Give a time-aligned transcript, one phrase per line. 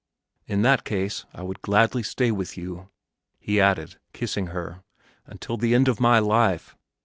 [0.47, 2.89] In that case I would gladly stay with you,"
[3.39, 4.81] he added, kissing her,
[5.27, 6.75] "until the end of my life!